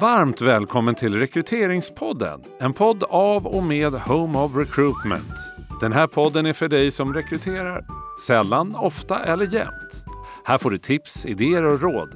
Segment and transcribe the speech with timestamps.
[0.00, 2.42] Varmt välkommen till Rekryteringspodden.
[2.58, 5.34] En podd av och med Home of Recruitment.
[5.80, 7.84] Den här podden är för dig som rekryterar.
[8.26, 10.04] Sällan, ofta eller jämt.
[10.44, 12.08] Här får du tips, idéer och råd.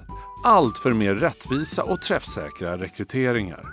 [0.44, 3.64] Allt för mer rättvisa och träffsäkra rekryteringar.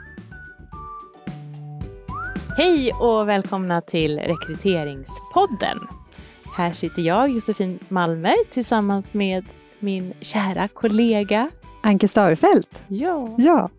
[2.57, 5.79] Hej och välkomna till Rekryteringspodden.
[6.55, 9.45] Här sitter jag, Josefin Malmer, tillsammans med
[9.79, 11.49] min kära kollega
[11.83, 12.83] Anke Starfelt.
[12.87, 13.35] Ja.
[13.37, 13.69] Ja,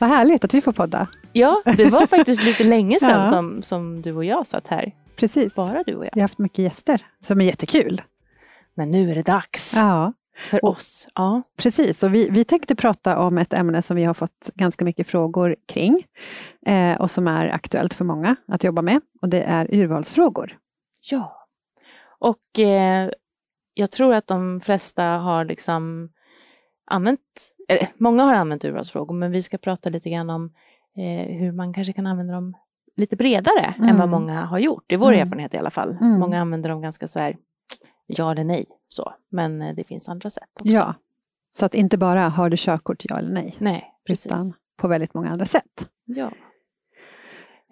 [0.00, 1.08] vad härligt att vi får podda.
[1.32, 3.28] Ja, det var faktiskt lite länge sedan Ja.
[3.28, 4.92] som, som du och jag satt här.
[5.16, 5.54] Precis.
[5.54, 6.10] Bara du och jag.
[6.14, 8.02] Vi har haft mycket gäster som är jättekul.
[8.74, 10.12] Men nu är det dags Ja,
[10.50, 11.08] för Och- oss.
[11.14, 11.42] Ja.
[11.56, 12.02] precis.
[12.02, 15.56] Och vi, vi tänkte prata om ett ämne som vi har fått ganska mycket frågor
[15.68, 16.04] kring
[16.66, 19.00] eh, och som är aktuellt för många att jobba med.
[19.22, 20.56] Och det är urvalsfrågor.
[21.10, 21.36] ja.
[22.22, 23.10] Och eh,
[23.74, 26.10] jag tror att de flesta har liksom
[26.90, 27.20] använt,
[27.68, 30.44] eller många har använt urvalsfrågor, men vi ska prata lite grann om
[30.96, 32.56] eh, hur man kanske kan använda dem
[32.96, 33.98] lite bredare än Mm.
[33.98, 34.84] vad många har gjort.
[34.86, 35.20] Det är vår Mm.
[35.26, 35.90] erfarenhet i alla fall.
[36.00, 36.18] Mm.
[36.20, 37.36] Många använder dem ganska så här,
[38.06, 39.12] ja eller nej, så.
[39.30, 40.72] Men eh, det finns andra sätt också.
[40.72, 40.94] Ja,
[41.52, 44.26] så att inte bara har du körkort, ja eller nej, Nej, precis.
[44.32, 45.90] utan på väldigt många andra sätt.
[46.04, 46.30] Ja.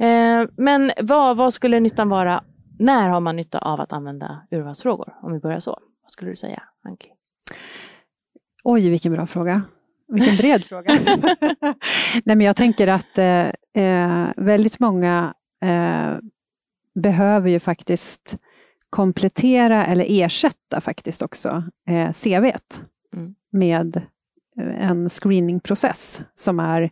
[0.07, 2.45] Eh, men vad, vad skulle nyttan vara?
[2.79, 5.15] När har man nytta av att använda urvalsfrågor?
[5.23, 5.79] Om vi börjar så.
[6.03, 7.09] Vad skulle du säga, Anki?
[8.71, 9.63] Oj, vilken bra fråga.
[10.09, 10.93] Vilken bred fråga.
[12.25, 13.47] Nej, men jag tänker att eh,
[13.85, 16.17] eh, väldigt många eh,
[16.95, 18.39] behöver ju faktiskt
[18.91, 22.81] komplettera eller ersätta faktiskt också eh, CVt
[23.15, 23.35] Mm.
[23.53, 24.03] med
[24.79, 26.91] en screeningprocess som är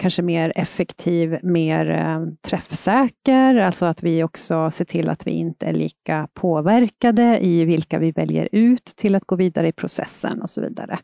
[0.00, 5.66] kanske mer effektiv, mer eh, träffsäker, alltså att vi också ser till att vi inte
[5.66, 10.50] är lika påverkade i vilka vi väljer ut till att gå vidare i processen och
[10.50, 10.98] så vidare.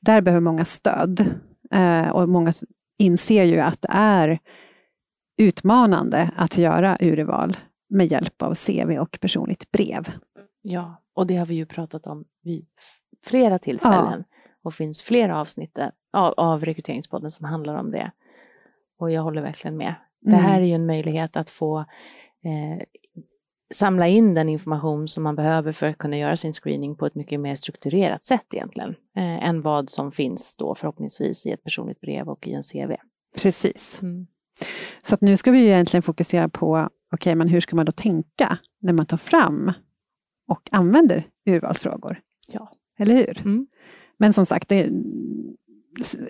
[0.00, 1.34] Där behöver många stöd
[1.70, 2.52] eh, och många
[2.98, 4.38] inser ju att det är
[5.38, 7.56] utmanande att göra urval
[7.88, 10.12] med hjälp av CV och personligt brev.
[10.62, 12.66] Ja, och det har vi ju pratat om vid
[13.24, 14.24] flera tillfällen.
[14.62, 15.78] Och finns flera avsnitt
[16.12, 18.10] av, av Rekryteringspodden som handlar om det.
[18.98, 19.94] Och jag håller verkligen med.
[20.20, 20.44] Det Mm.
[20.44, 21.78] här är ju en möjlighet att få
[22.44, 22.82] eh,
[23.74, 27.14] samla in den information som man behöver för att kunna göra sin screening på ett
[27.14, 28.90] mycket mer strukturerat sätt egentligen.
[29.16, 32.92] Eh, än vad som finns då förhoppningsvis i ett personligt brev och i en CV.
[33.42, 33.98] Precis.
[34.02, 34.26] Mm.
[35.02, 37.92] Så att nu ska vi ju egentligen fokusera på, okej, men hur ska man då
[37.92, 39.72] tänka när man tar fram
[40.48, 42.20] och använder urvalsfrågor?
[42.48, 42.70] Ja.
[42.98, 43.38] Eller hur?
[43.40, 43.66] Mm.
[44.18, 44.90] Men som sagt, det,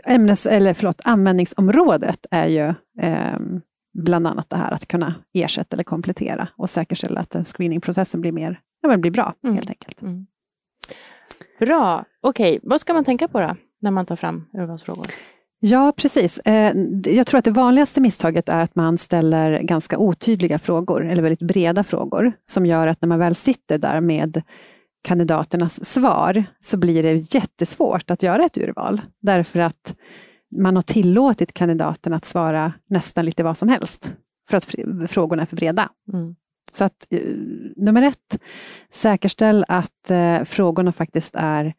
[0.04, 3.36] ämnes, eller förlåt, användningsområdet är ju eh,
[3.98, 8.32] bland annat det här att kunna ersätta eller komplettera och säkerställa att den screeningprocessen blir
[8.32, 9.54] mer, ja, men blir bra Mm.
[9.54, 10.02] helt enkelt.
[10.02, 10.26] Mm.
[11.60, 12.60] Bra, okej.
[12.62, 15.06] Vad ska man tänka på då när man tar fram urvalsfrågor?
[15.60, 16.38] Ja, precis.
[16.38, 16.72] Eh,
[17.04, 21.42] Jag tror att det vanligaste misstaget är att man ställer ganska otydliga frågor, eller väldigt
[21.48, 24.42] breda frågor, som gör att när man väl sitter där med
[25.02, 29.00] kandidaternas svar, så blir det jättesvårt att göra ett urval.
[29.20, 29.94] Därför att
[30.56, 34.12] man har tillåtit kandidaterna att svara nästan lite vad som helst,
[34.48, 35.88] för att fr- frågorna är för breda.
[36.12, 36.34] Mm.
[36.72, 37.20] Så att eh,
[37.76, 38.38] nummer ett,
[38.90, 41.74] säkerställ att eh, frågorna faktiskt är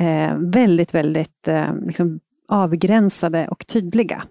[0.00, 4.22] eh, väldigt, väldigt eh, liksom avgränsade och tydliga.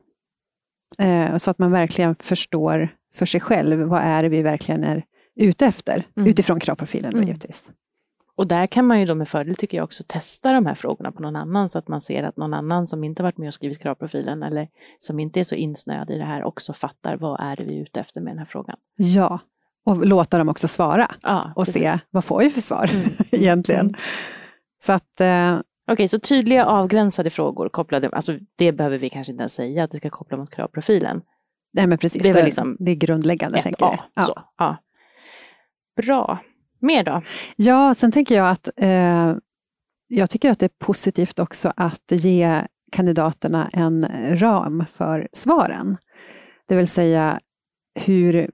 [0.97, 5.03] Eh, så att man verkligen förstår för sig själv, vad är det vi verkligen är
[5.35, 6.05] ute efter?
[6.17, 6.29] Mm.
[6.29, 7.27] Utifrån kravprofilen Mm.
[7.27, 7.71] givetvis.
[8.41, 11.11] Och där kan man ju då med fördel tycker jag också testa de här frågorna
[11.11, 13.53] på någon annan så att man ser att någon annan som inte varit med och
[13.53, 14.67] skrivit kravprofilen eller
[14.99, 17.81] som inte är så insnöad i det här också fattar vad är det vi är
[17.81, 18.77] ute efter med den här frågan.
[18.95, 19.39] Ja,
[19.85, 23.09] och låta dem också svara Ja, och se, vad får vi för svar Mm.
[23.31, 23.85] egentligen?
[23.85, 23.95] Mm.
[24.85, 25.59] Så att, eh,
[25.91, 29.91] Okej, så tydliga avgränsade frågor kopplade, alltså det behöver vi kanske inte ens säga att
[29.91, 31.21] det ska koppla mot kravprofilen.
[31.73, 33.61] nej men precis, Det är det, liksom det är grundläggande.
[33.61, 33.85] Tänker
[34.15, 34.25] jag.
[34.25, 34.77] Så, ja.
[36.01, 36.39] Bra.
[36.81, 37.21] Mer då?
[37.55, 39.35] Ja, sen tänker jag att eh,
[40.07, 42.61] jag tycker att det är positivt också att ge
[42.91, 44.03] kandidaterna en
[44.39, 45.97] ram för svaren.
[46.67, 47.39] Det vill säga
[48.05, 48.51] hur,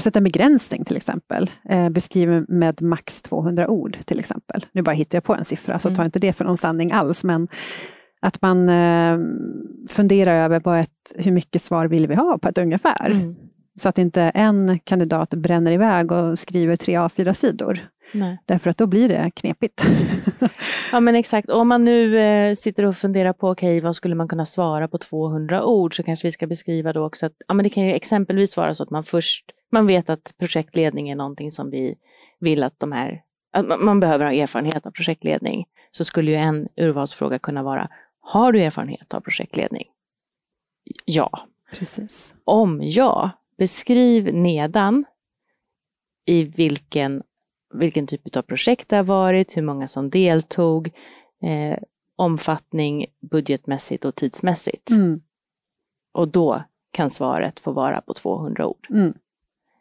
[0.00, 1.50] sätta en begränsning till exempel.
[1.68, 4.66] Eh, beskriv med max 200 ord till exempel.
[4.72, 5.96] Nu bara hittar jag på en siffra, så Mm.
[5.96, 7.48] ta inte det för någon sanning alls, men
[8.20, 9.18] att man eh,
[9.88, 13.10] funderar över vad ett, hur mycket svar vill vi ha på ett ungefär.
[13.10, 13.34] Mm.
[13.80, 17.88] Så att inte en kandidat bränner iväg och skriver tre A4-sidor.
[18.14, 18.38] Nej.
[18.46, 19.84] Därför att då blir det knepigt.
[20.92, 24.28] Ja men exakt, om man nu eh, sitter och funderar på okej vad skulle man
[24.28, 27.64] kunna svara på 200 ord så kanske vi ska beskriva då också att ja, men
[27.64, 31.50] det kan ju exempelvis vara så att man först, man vet att projektledning är någonting
[31.50, 31.94] som vi
[32.40, 33.22] vill att de här,
[33.52, 35.64] att man- man behöver ha erfarenhet av projektledning.
[35.90, 37.88] Så skulle ju en urvalsfråga kunna vara,
[38.20, 39.84] har du erfarenhet av projektledning?
[41.04, 41.30] Ja.
[41.78, 42.34] Precis.
[42.44, 45.04] Om ja, beskriv nedan
[46.24, 47.22] i vilken,
[47.74, 50.90] vilken typ av projekt det har varit, hur många som deltog,
[51.42, 51.78] eh,
[52.16, 54.90] omfattning budgetmässigt och tidsmässigt.
[54.90, 55.20] Mm.
[56.12, 58.86] Och då kan svaret få vara på 200 ord.
[58.90, 59.14] Mm.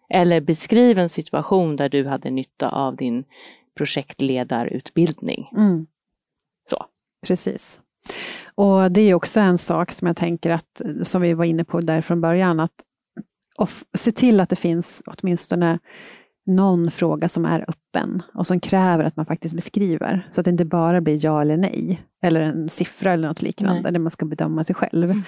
[0.10, 3.24] Eller beskriv en situation där du hade nytta av din
[3.76, 5.50] projektledarutbildning.
[5.58, 5.88] Mm.
[6.70, 6.86] Så.
[7.28, 7.80] Precis.
[8.56, 11.82] Och det är också en sak som jag tänker att, som vi var inne på
[11.82, 12.84] där från början, att
[13.62, 15.80] off- se till att det finns åtminstone
[16.46, 20.28] någon fråga som är öppen och som kräver att man faktiskt beskriver.
[20.32, 23.82] Så att det inte bara blir ja eller nej, eller en siffra eller något liknande,
[23.82, 23.92] Nej.
[23.92, 25.12] där man ska bedöma sig själv.
[25.12, 25.22] Mm.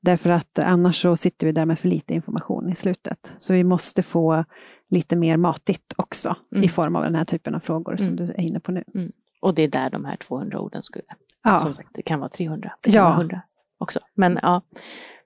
[0.00, 3.32] Därför att annars så sitter vi där med för lite information i slutet.
[3.38, 4.44] Så vi måste få
[4.90, 6.64] lite mer matigt också, Mm.
[6.64, 8.16] i form av den här typen av frågor som Mm.
[8.16, 8.84] du är inne på nu.
[9.40, 11.04] Och det är där de här 200 orden skulle.
[11.44, 11.58] Ja.
[11.58, 13.04] Som sagt, det kan vara 300, det kan Ja.
[13.04, 13.42] vara 100
[13.78, 14.00] också.
[14.14, 14.62] Men ja,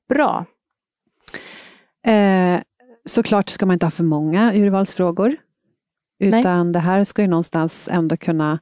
[0.08, 0.44] bra.
[2.04, 2.60] Eh,
[3.04, 5.36] såklart ska man inte ha för många urvalsfrågor.
[6.18, 8.58] Utan det här ska ju någonstans ändå kunna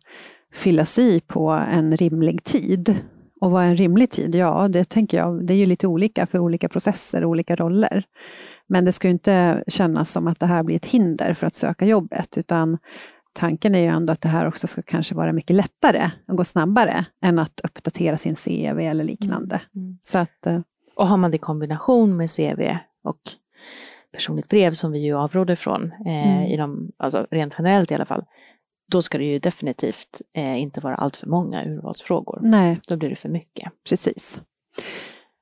[0.53, 2.97] fyllas i på en rimlig tid.
[3.41, 4.35] Och vad är en rimlig tid?
[4.35, 8.05] Ja, det tänker jag, det är ju lite olika för olika processer och olika roller.
[8.67, 11.55] Men det ska ju inte kännas som att det här blir ett hinder för att
[11.55, 12.79] söka jobbet, utan
[13.33, 16.45] tanken är ju ändå att det här också ska kanske vara mycket lättare och gå
[16.45, 19.61] snabbare än att uppdatera sin CV eller liknande.
[19.75, 19.99] Mm.
[20.03, 20.61] Så att, eh,
[20.97, 23.21] Och har man det i kombination med CV och
[24.13, 26.43] personligt brev som vi ju avråder från, eh, Mm.
[26.43, 28.25] i de, alltså rent generellt i alla fall,
[28.93, 32.39] då ska det ju definitivt eh, inte vara allt för många urvalsfrågor.
[32.43, 33.73] nej, Då blir det för mycket.
[33.89, 34.41] Precis.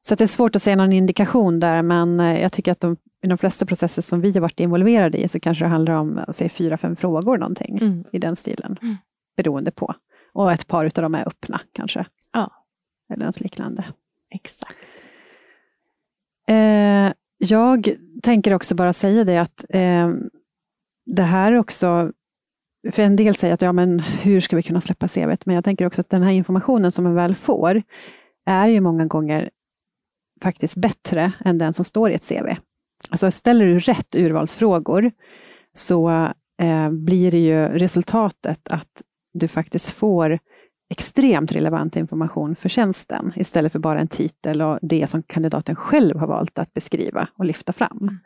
[0.00, 2.96] Så det är svårt att se någon indikation där, men eh, jag tycker att de,
[3.22, 6.24] i de flesta processer som vi har varit involverade i så kanske det handlar om
[6.28, 8.04] säg, fyra, fem frågor någonting Mm.
[8.12, 8.78] i den stilen.
[8.82, 8.96] Mm.
[9.36, 9.94] Beroende på.
[10.32, 12.04] Och ett par utav dem är öppna kanske.
[12.32, 12.50] Ja.
[13.12, 13.84] Eller något liknande.
[14.30, 14.76] Exakt.
[16.48, 20.10] Eh, jag tänker också bara säga det att eh,
[21.06, 22.12] det här också,
[22.92, 25.46] för en del säger att ja men hur ska vi kunna släppa CVt?
[25.46, 27.82] Men jag tänker också att den här informationen som man väl får
[28.46, 29.50] är ju många gånger
[30.42, 32.48] faktiskt bättre än den som står i ett CV.
[33.10, 35.10] Alltså ställer du rätt urvalsfrågor
[35.72, 36.10] så
[36.62, 39.02] eh, blir det ju resultatet att
[39.32, 40.38] du faktiskt får
[40.90, 46.18] extremt relevant information för tjänsten istället för bara en titel och det som kandidaten själv
[46.18, 48.18] har valt att beskriva och lyfta fram.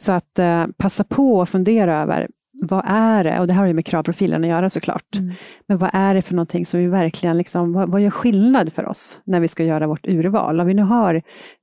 [0.00, 2.28] Så att eh, passa på att fundera över
[2.62, 5.34] vad är det, och det här har ju med kravprofilen att göra såklart, Mm.
[5.68, 8.86] men vad är det för någonting som vi verkligen, liksom, vad, vad gör skillnad för
[8.86, 10.60] oss när vi ska göra vårt urval?
[10.60, 11.22] Om vi nu har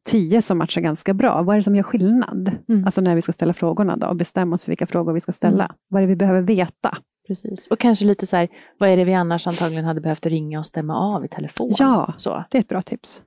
[0.10, 2.52] tio som matchar ganska bra, vad är det som gör skillnad?
[2.70, 2.86] Mm.
[2.86, 5.32] Alltså när vi ska ställa frågorna då och bestämma oss för vilka frågor vi ska
[5.32, 5.64] ställa.
[5.64, 5.76] Mm.
[5.90, 6.98] Vad är det vi behöver veta?
[7.28, 7.68] Precis.
[7.68, 8.48] Och kanske lite så här,
[8.78, 11.74] vad är det vi annars antagligen hade behövt ringa och stämma av i telefon?
[11.78, 12.14] Ja.
[12.18, 12.44] Så.
[12.50, 13.22] Det är ett bra tips.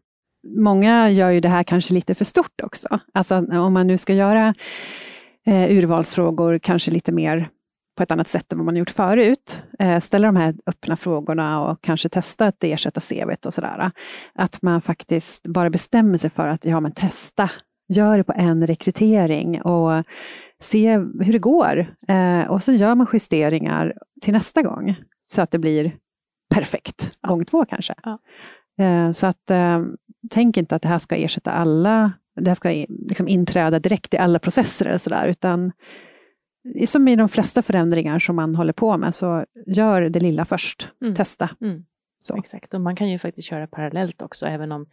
[0.58, 3.00] Många gör ju det här kanske lite för stort också.
[3.14, 4.54] Alltså om man nu ska göra
[5.46, 7.50] eh, urvalsfrågor kanske lite mer
[7.96, 9.62] på ett annat sätt än vad man gjort förut.
[9.78, 13.90] Eh, ställa de här öppna frågorna och kanske testa att ersätta CVt och sådär.
[14.34, 17.50] Att man faktiskt bara bestämmer sig för att ja, men testa.
[17.88, 20.04] Gör det på en rekrytering och
[20.60, 21.94] se hur det går.
[22.08, 24.96] Eh, och så gör man justeringar till nästa gång
[25.26, 25.96] så att det blir
[26.54, 27.18] perfekt.
[27.20, 27.28] Ja.
[27.28, 27.94] Gång två kanske.
[28.02, 28.18] Ja.
[28.84, 29.82] Eh, så att eh,
[30.30, 34.18] tänk inte att det här ska ersätta alla, det här ska liksom inträda direkt i
[34.18, 35.72] alla processer eller sådär, utan
[36.86, 40.88] som i de flesta förändringar som man håller på med, så gör det lilla först.
[41.02, 41.14] Mm.
[41.14, 41.50] Testa.
[41.60, 41.84] Mm.
[42.26, 42.36] Så.
[42.36, 44.86] Exakt, och man kan ju faktiskt köra parallellt också, även om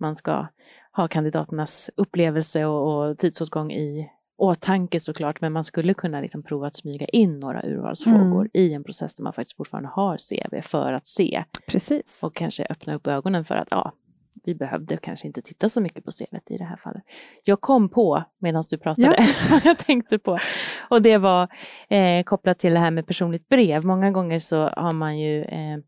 [0.00, 0.46] man ska
[0.92, 6.66] ha kandidaternas upplevelse och, och tidsåtgång i åtanke såklart, men man skulle kunna liksom prova
[6.66, 8.50] att smyga in några urvalsfrågor Mm.
[8.54, 12.20] i en process där man faktiskt fortfarande har CV för att se Precis.
[12.22, 13.92] och kanske öppna upp ögonen för att ja,
[14.44, 17.02] vi behövde kanske inte titta så mycket på CV i det här fallet.
[17.44, 19.16] Jag kom på medan du pratade
[19.50, 20.38] vad jag tänkte på
[20.90, 21.48] och det var
[21.88, 23.84] eh, kopplat till det här med personligt brev.
[23.84, 25.78] Många gånger så har man ju eh,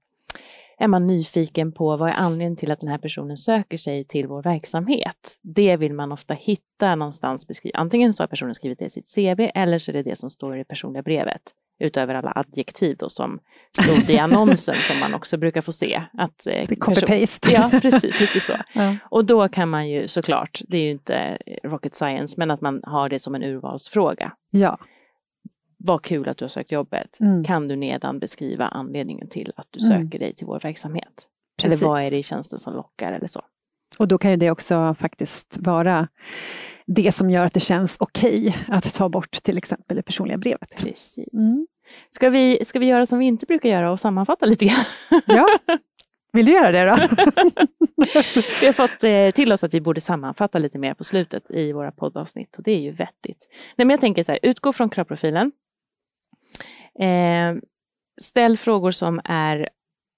[0.78, 4.26] är man nyfiken på vad är anledningen till att den här personen söker sig till
[4.26, 5.38] vår verksamhet.
[5.42, 7.80] Det vill man ofta hitta någonstans beskrivet.
[7.80, 10.30] Antingen så har personen skrivit det i sitt CV eller så är det det som
[10.30, 11.42] står i det personliga brevet.
[11.78, 13.38] Utöver alla adjektiv då som
[13.82, 16.02] stod i annonsen som man också brukar få se.
[16.18, 17.52] Att, eh, Copy-paste.
[17.52, 18.52] Ja, precis, lite så.
[18.72, 18.96] Ja.
[19.04, 22.80] Och då kan man ju såklart, det är ju inte rocket science, men att man
[22.82, 24.32] har det som en urvalsfråga.
[24.50, 24.78] ja.
[25.78, 27.20] Vad kul att du har sökt jobbet.
[27.20, 27.44] Mm.
[27.44, 30.02] Kan du nedan beskriva anledningen till att du Mm.
[30.02, 31.26] söker dig till vår verksamhet?
[31.62, 31.82] Precis.
[31.82, 33.42] Eller vad är det i tjänsten som lockar eller så?
[33.98, 36.08] Och då kan ju det också faktiskt vara
[36.86, 40.76] det som gör att det känns okej att ta bort till exempel det personliga brevet.
[40.76, 41.32] Precis.
[41.32, 41.66] Mm.
[42.10, 44.84] Ska, vi, ska vi göra som vi inte brukar göra och sammanfatta lite grann?
[45.26, 45.46] Ja,
[46.32, 46.96] vill du göra det då?
[48.60, 51.72] vi har fått eh, till oss att vi borde sammanfatta lite mer på slutet i
[51.72, 53.48] våra poddavsnitt och det är ju vettigt.
[53.76, 55.52] Nej, men jag tänker så här, utgå från kravprofilen.
[56.98, 57.54] Eh,
[58.20, 59.68] ställ frågor som är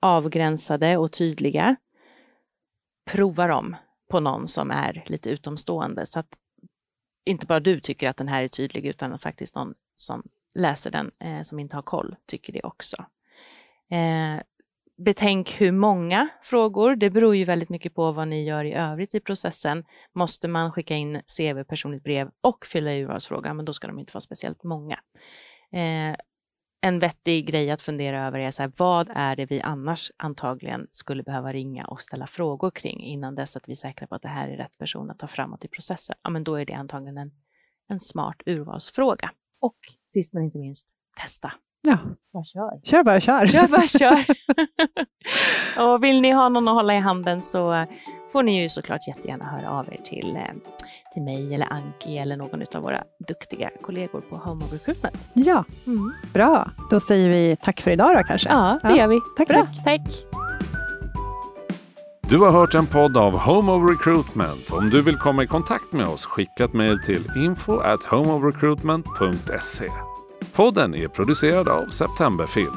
[0.01, 1.77] avgränsade och tydliga.
[3.11, 3.77] Prova dem
[4.11, 6.39] på någon som är lite utomstående så att
[7.25, 10.23] inte bara du tycker att den här är tydlig utan att faktiskt någon som
[10.55, 12.97] läser den eh, som inte har koll tycker det också.
[13.91, 14.43] Eh,
[14.99, 16.97] betänk hur många frågor.
[16.97, 19.85] Det beror ju väldigt mycket på vad ni gör i övrigt i processen.
[20.13, 23.99] Måste man skicka in CV, personligt brev och fylla i urvalsfråga, men då ska de
[23.99, 25.01] inte vara speciellt många.
[25.73, 26.17] Eh,
[26.81, 30.87] en vettig grej att fundera över är så här, vad är det vi annars antagligen
[30.91, 34.23] skulle behöva ringa och ställa frågor kring innan dess att vi är säkra på att
[34.23, 36.17] det här är rätt person att ta framåt i processen.
[36.23, 37.31] Ja, men då är det antagligen en,
[37.89, 39.31] en smart urvalsfråga.
[39.61, 40.89] Och sist men inte minst,
[41.23, 41.53] testa.
[41.83, 41.99] Ja.
[42.33, 42.81] Bara kör.
[42.85, 43.47] Kör bara kör.
[43.47, 44.25] Kör bara kör.
[45.93, 47.87] och vill ni ha någon att hålla i handen så
[48.33, 50.43] får ni ju såklart jättegärna höra av er till, eh,
[51.15, 55.29] till mig eller Anki eller någon av våra duktiga kollegor på Home of Recruitment.
[55.33, 56.13] Ja, Mm.
[56.33, 56.71] bra.
[56.91, 58.49] Då säger vi tack för idag då kanske.
[58.49, 58.97] Ja, det Ja.
[58.97, 59.21] gör vi.
[59.37, 59.85] Tack, Bra, tack.
[59.85, 60.25] tack.
[62.31, 64.71] Du har hört en podd av Home of Recruitment.
[64.73, 69.91] Om du vill komma i kontakt med oss, skicka ett mejl till info at homeofrecruitment.se.
[70.57, 72.77] Podden är producerad av Septemberfilm.